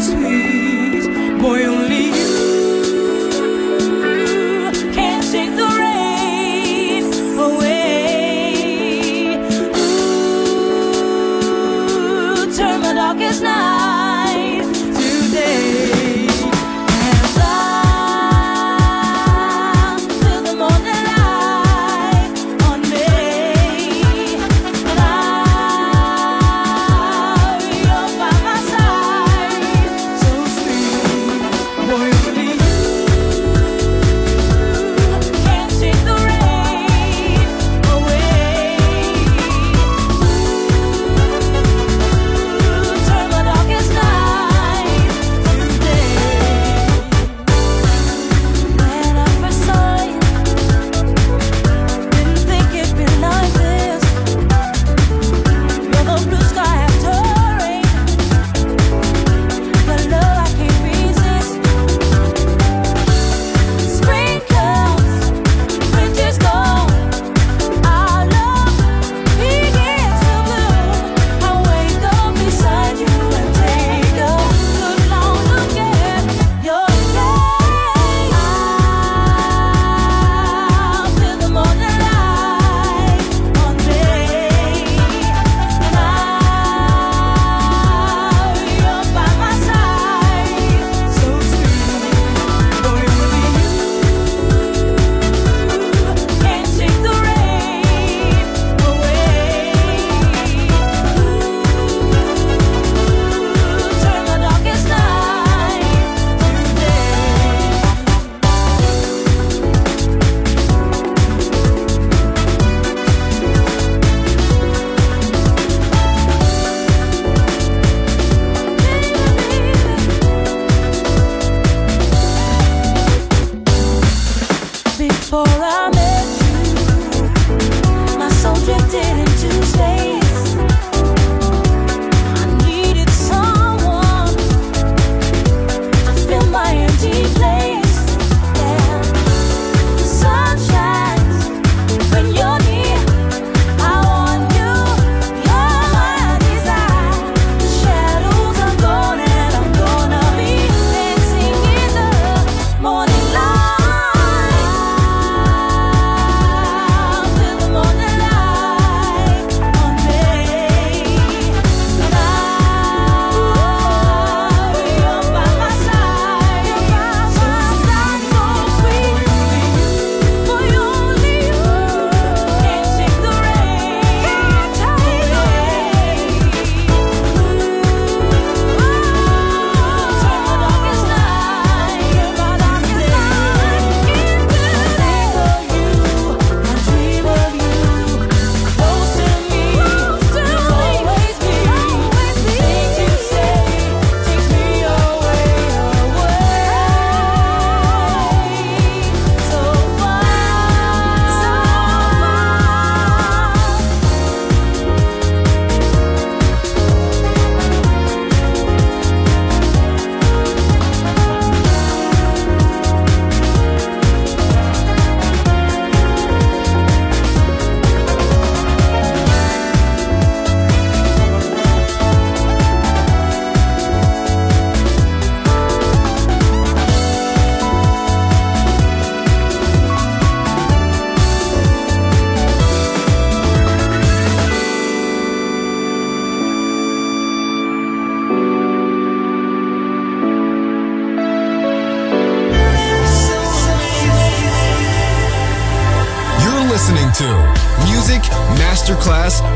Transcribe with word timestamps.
Darkest 0.00 1.10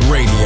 Radio 0.09 0.44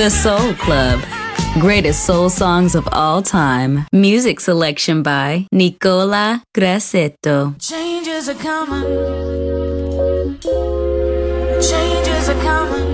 The 0.00 0.08
Soul 0.08 0.54
Club. 0.54 1.04
Greatest 1.60 2.06
soul 2.06 2.30
songs 2.30 2.74
of 2.74 2.88
all 2.90 3.20
time. 3.20 3.86
Music 3.92 4.40
selection 4.40 5.02
by 5.02 5.46
Nicola 5.52 6.42
Grassetto. 6.54 7.54
Changes 7.60 8.30
are 8.30 8.34
coming. 8.36 8.82
Changes 11.60 12.30
are 12.30 12.40
coming. 12.40 12.88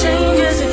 Changes 0.00 0.62
are 0.62 0.64
coming. 0.64 0.72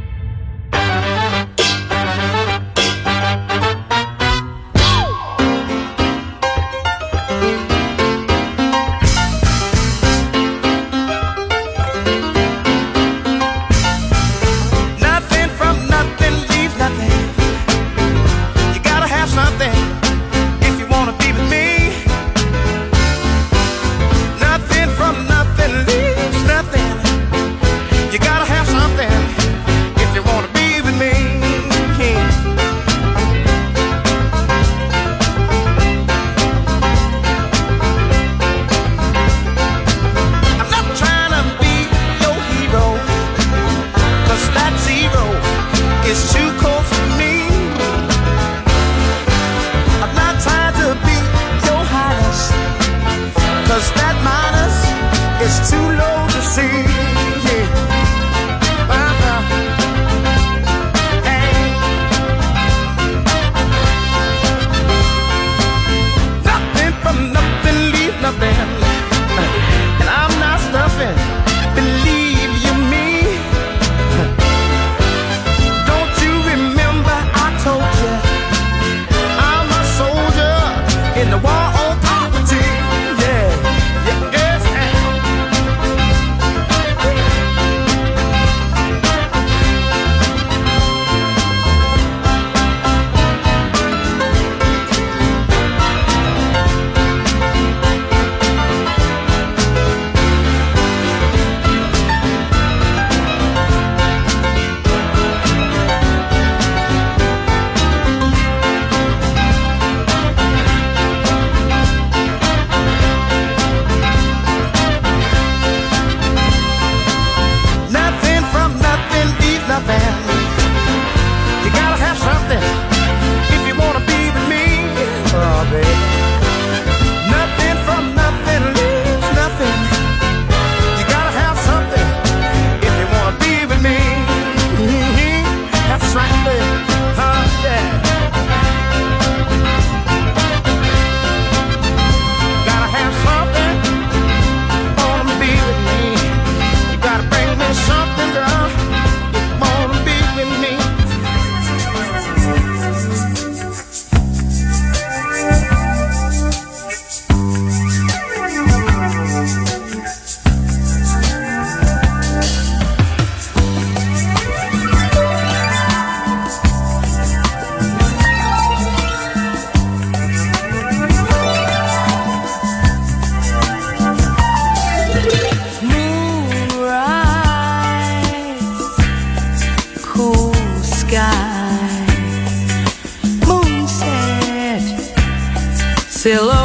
Sailor 186.21 186.60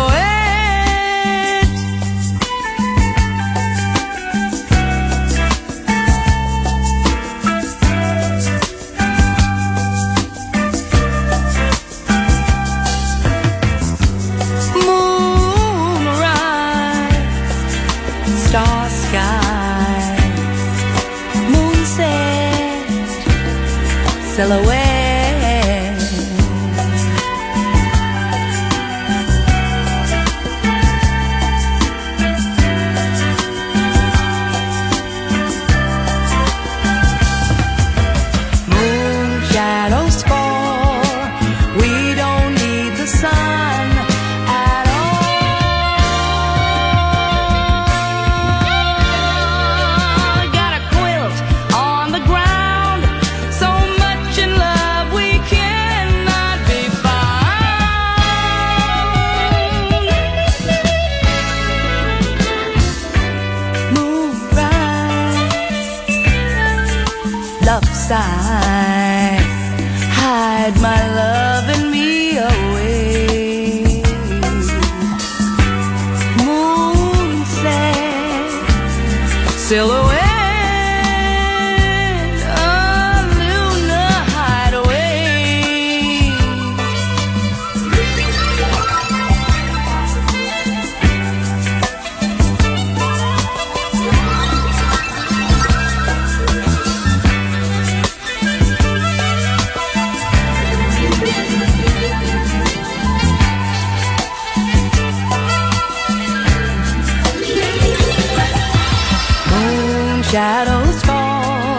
shadows 110.31 111.01
fall, 111.03 111.79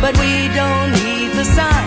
but 0.00 0.16
we 0.18 0.48
don't 0.54 0.92
need 0.92 1.32
the 1.32 1.44
sun. 1.44 1.83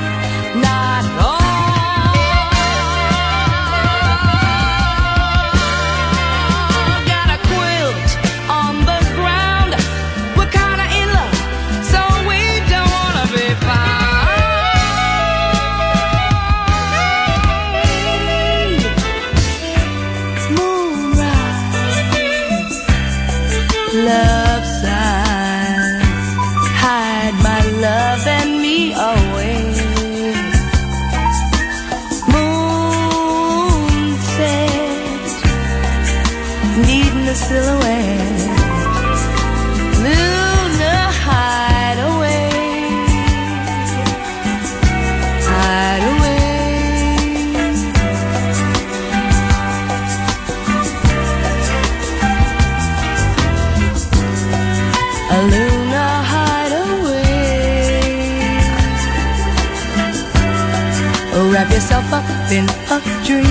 in 62.57 62.67
a 62.95 62.99
dream. 63.27 63.45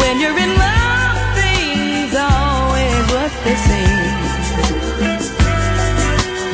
When 0.00 0.14
you're 0.20 0.38
in 0.44 0.52
love, 0.64 1.18
things 1.38 2.14
always 2.32 3.04
what 3.14 3.32
they 3.44 3.56
seem. 3.66 4.14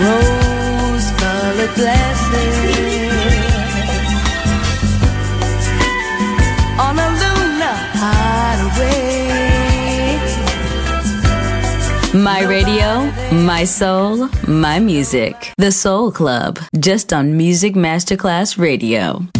Rose-colored 0.05 1.75
glasses. 1.75 2.81
My 12.13 12.43
radio, 12.43 13.11
my 13.31 13.65
soul, 13.65 14.29
my 14.49 14.81
music. 14.81 15.53
The 15.59 15.71
Soul 15.71 16.11
Club 16.11 16.59
just 16.81 17.13
on 17.13 17.37
Music 17.37 17.75
Masterclass 17.75 18.59
Radio. 18.59 19.40